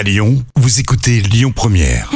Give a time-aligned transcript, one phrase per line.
[0.00, 2.10] À Lyon, vous écoutez Lyon Première.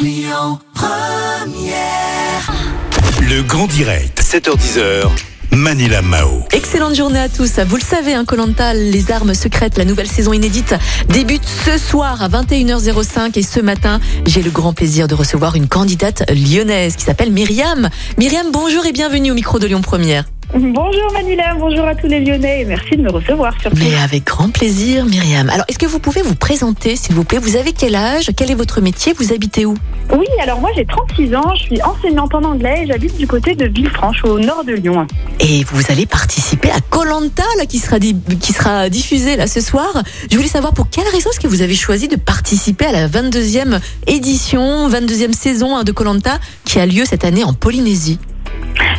[3.21, 5.11] Le grand direct, 7h10h.
[5.51, 6.45] Manila Mao.
[6.53, 7.59] Excellente journée à tous.
[7.59, 10.75] Vous le savez, un Colanta, les armes secrètes, la nouvelle saison inédite
[11.11, 15.69] débute ce soir à 21h05 et ce matin, j'ai le grand plaisir de recevoir une
[15.69, 17.91] candidate lyonnaise qui s'appelle Myriam.
[18.17, 20.25] Myriam, bonjour et bienvenue au micro de Lyon Première.
[20.57, 23.77] Bonjour Manila, bonjour à tous les Lyonnais et merci de me recevoir surtout.
[23.77, 25.51] Mais avec grand plaisir, Myriam.
[25.51, 27.39] Alors, est-ce que vous pouvez vous présenter, s'il vous plaît?
[27.39, 28.31] Vous avez quel âge?
[28.37, 29.13] Quel est votre métier?
[29.19, 29.75] Vous habitez où?
[30.13, 33.57] Oui, alors moi j'ai 36 ans, je suis enseignante en anglais et j'habite du côté
[33.57, 35.09] de Villefranche au nord de Lyon.
[35.41, 40.05] Et vous allez participer à Colanta, là, qui sera, qui sera diffusé là ce soir.
[40.31, 43.09] Je voulais savoir pour quelle raison est-ce que vous avez choisi de participer à la
[43.09, 48.21] 22e édition, 22e saison hein, de Colanta, qui a lieu cette année en Polynésie?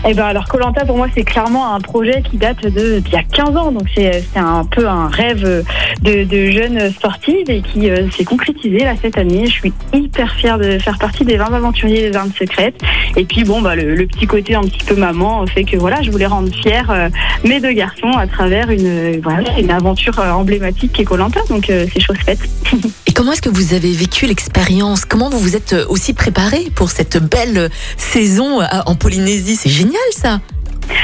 [0.07, 3.17] Et ben alors Colanta pour moi c'est clairement un projet qui date de d'il y
[3.17, 5.65] a 15 ans, donc c'est un peu un rêve
[6.01, 9.45] de, de jeune sportive et qui euh, s'est concrétisé là cette année.
[9.45, 12.79] Je suis hyper fière de faire partie des 20 aventuriers des armes secrètes.
[13.15, 16.12] Et puis bon bah le, petit côté un petit peu maman fait que voilà je
[16.12, 17.09] voulais rendre fière euh,
[17.43, 19.21] mes deux garçons à travers une euh,
[19.57, 22.40] une aventure euh, emblématique qui est Colanta, donc euh, c'est chose faite.
[23.16, 25.05] Comment est-ce que vous avez vécu l'expérience?
[25.05, 29.55] Comment vous vous êtes euh, aussi préparé pour cette belle saison euh, en Polynésie?
[29.55, 30.41] C'est génial ça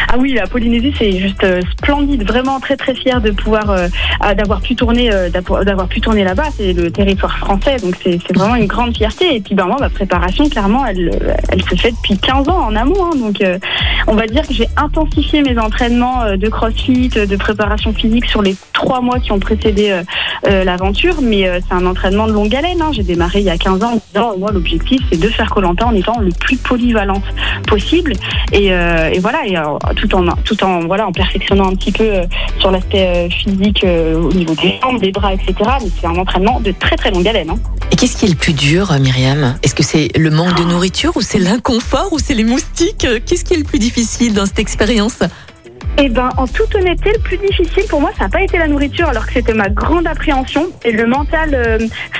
[0.10, 2.24] Ah oui, la Polynésie, c'est juste euh, splendide.
[2.28, 3.88] Vraiment très très fière de pouvoir euh,
[4.36, 6.46] d'avoir pu tourner euh, d'avoir pu tourner là-bas.
[6.58, 9.36] C'est le territoire français, donc c'est vraiment une grande fierté.
[9.36, 11.12] Et puis ben moi, ma préparation, clairement, elle
[11.70, 13.06] se fait depuis 15 ans en amont.
[13.06, 13.16] hein.
[13.16, 13.42] donc
[14.08, 18.56] on va dire que j'ai intensifié mes entraînements de CrossFit, de préparation physique sur les
[18.74, 19.96] trois mois qui ont précédé
[20.44, 21.16] l'aventure.
[21.22, 22.82] Mais c'est un entraînement de longue haleine.
[22.82, 22.90] hein.
[22.92, 25.86] J'ai démarré il y a 15 ans en disant moi l'objectif c'est de faire Colanta
[25.86, 27.24] en étant le plus polyvalente
[27.68, 28.14] possible.
[28.52, 28.72] Et,
[29.20, 32.24] voilà, euh, tout en tout en voilà en perfectionnant un petit peu euh,
[32.60, 35.54] sur l'aspect euh, physique au niveau des jambes, des bras, etc.
[35.82, 37.50] Mais c'est un entraînement de très très longue haleine.
[37.50, 37.60] hein.
[37.92, 39.56] Et qu'est-ce qui est le plus dur, Myriam?
[39.64, 43.08] Est-ce que c'est le manque de nourriture ou c'est l'inconfort ou c'est les moustiques?
[43.26, 45.20] Qu'est-ce qui est le plus difficile dans cette expérience?
[46.04, 48.68] Eh ben, en toute honnêteté, le plus difficile pour moi, ça n'a pas été la
[48.68, 50.66] nourriture, alors que c'était ma grande appréhension.
[50.84, 51.78] Et le mental euh,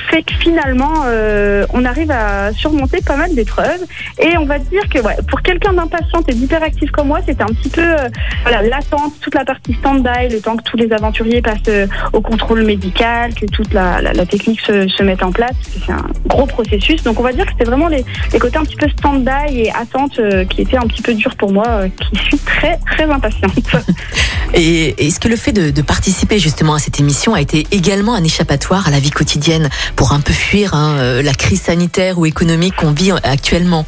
[0.08, 3.80] fait que finalement, euh, on arrive à surmonter pas mal d'épreuves.
[4.20, 7.46] Et on va dire que ouais, pour quelqu'un d'impatient et d'hyperactif comme moi, c'était un
[7.46, 8.08] petit peu euh,
[8.42, 12.20] voilà l'attente, toute la partie stand-by, le temps que tous les aventuriers passent euh, au
[12.20, 15.56] contrôle médical, que toute la, la, la technique se, se mette en place.
[15.62, 17.02] C'est un gros processus.
[17.02, 19.72] Donc on va dire que c'était vraiment les, les côtés un petit peu stand-by et
[19.72, 23.52] attente euh, qui étaient un petit peu durs pour moi, qui suis très très impatiente.
[24.54, 28.24] Et est-ce que le fait de, participer justement à cette émission a été également un
[28.24, 32.26] échappatoire à la vie quotidienne pour un peu fuir hein, euh, la crise sanitaire ou
[32.26, 33.86] économique qu'on vit actuellement?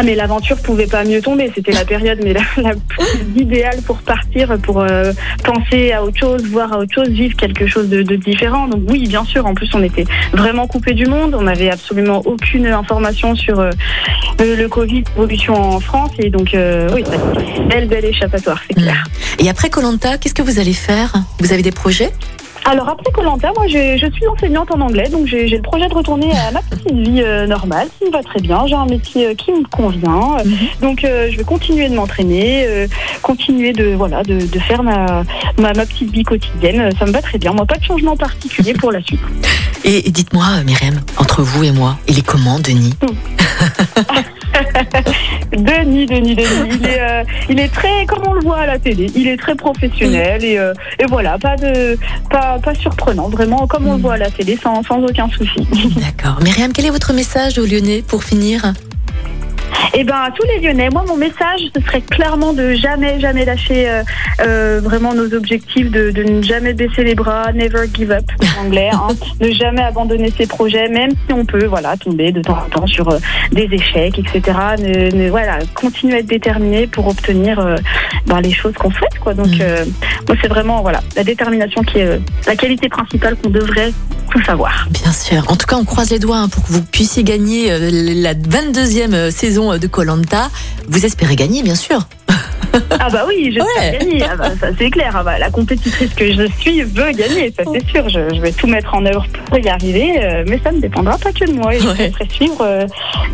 [0.00, 3.82] Ah mais l'aventure pouvait pas mieux tomber, c'était la période mais la, la plus idéale
[3.84, 5.12] pour partir, pour euh,
[5.44, 8.66] penser à autre chose, voir à autre chose, vivre quelque chose de, de différent.
[8.66, 12.22] Donc oui, bien sûr, en plus on était vraiment coupé du monde, on n'avait absolument
[12.24, 13.68] aucune information sur euh,
[14.38, 16.12] le, le Covid, l'évolution en France.
[16.18, 17.04] Et donc euh, oui,
[17.68, 19.04] belle belle échappatoire, c'est clair.
[19.38, 21.12] Et après Colanta, qu'est-ce que vous allez faire?
[21.40, 22.10] Vous avez des projets?
[22.64, 26.30] Alors après Colanta, moi je suis enseignante en anglais, donc j'ai le projet de retourner
[26.32, 28.66] à ma petite vie euh, normale, qui me va très bien.
[28.66, 30.44] J'ai un métier euh, qui me convient, Euh,
[30.80, 32.86] donc euh, je vais continuer de m'entraîner,
[33.22, 35.24] continuer de voilà de, de faire ma,
[35.58, 36.90] ma ma petite vie quotidienne.
[36.98, 37.52] Ça me va très bien.
[37.52, 39.20] Moi, pas de changement particulier pour la suite.
[39.84, 42.94] Et, dites-moi, Myriam, entre vous et moi, il est comment, Denis?
[45.60, 48.78] Denis, Denis, Denis, il est euh, il est très comme on le voit à la
[48.78, 49.10] télé.
[49.14, 51.98] Il est très professionnel et euh, et voilà, pas de
[52.30, 55.66] pas pas surprenant, vraiment comme on le voit à la télé, sans sans aucun souci.
[55.96, 56.40] D'accord.
[56.42, 58.72] Myriam, quel est votre message aux Lyonnais pour finir?
[59.94, 63.44] Eh ben, à tous les Lyonnais, moi, mon message, ce serait clairement de jamais, jamais
[63.44, 64.02] lâcher euh,
[64.46, 68.24] euh, vraiment nos objectifs, de, de ne jamais baisser les bras, never give up
[68.58, 69.08] en anglais, hein,
[69.40, 72.86] ne jamais abandonner ses projets, même si on peut, voilà, tomber de temps en temps
[72.86, 73.18] sur euh,
[73.52, 74.58] des échecs, etc.
[74.78, 77.76] Ne, ne- voilà, continuer à être déterminé pour obtenir euh,
[78.26, 79.34] ben, les choses qu'on souhaite, quoi.
[79.34, 79.58] Donc, Mm.
[79.62, 79.84] euh,
[80.28, 83.92] moi, c'est vraiment, voilà, la détermination qui est euh, la qualité principale qu'on devrait
[84.90, 85.44] Bien sûr.
[85.48, 88.34] En tout cas, on croise les doigts hein, pour que vous puissiez gagner euh, la
[88.34, 90.50] 22e saison de Colanta.
[90.88, 92.06] Vous espérez gagner, bien sûr.
[93.02, 93.98] Ah bah oui, j'espère Ouais.
[93.98, 94.24] gagner.
[94.30, 95.14] Ah bah, ça c'est clair.
[95.16, 98.08] Ah bah, la compétitrice que je suis veut gagner, ça c'est sûr.
[98.08, 101.16] Je, je vais tout mettre en œuvre pour y arriver, euh, mais ça ne dépendra
[101.16, 101.74] pas que de moi.
[101.74, 102.86] Et je ferai suivre euh,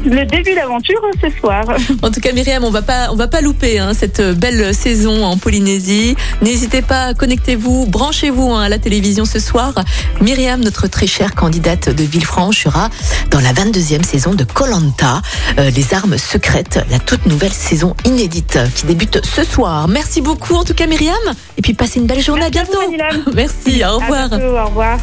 [0.04, 1.64] le début d'aventure euh, ce soir.
[2.02, 5.24] En tout cas, Myriam, on va pas, on va pas louper hein, cette belle saison
[5.24, 6.14] en Polynésie.
[6.42, 9.72] N'hésitez pas, connectez-vous, branchez-vous hein, à la télévision ce soir.
[10.20, 12.90] Myriam, notre très chère candidate de Villefranche, sera
[13.30, 15.22] dans la 22e saison de Colanta,
[15.58, 19.55] les armes secrètes, la toute nouvelle saison inédite qui débute ce soir.
[19.88, 21.14] Merci beaucoup, en tout cas, Myriam.
[21.56, 22.42] Et puis, passez une belle journée.
[22.52, 23.22] Merci à à bientôt.
[23.26, 23.32] vous.
[23.34, 23.82] Merci.
[23.82, 24.28] Au À revoir.
[24.28, 24.98] bientôt, au revoir.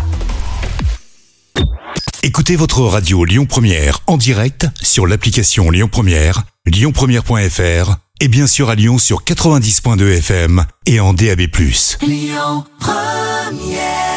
[2.25, 8.69] Écoutez votre radio Lyon Première en direct sur l'application Lyon Première, lyonpremière.fr et bien sûr
[8.69, 11.41] à Lyon sur 90.2 FM et en DAB+.
[12.01, 14.12] Lyon Première